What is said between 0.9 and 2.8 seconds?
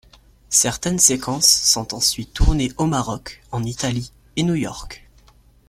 séquences sont ensuite tournées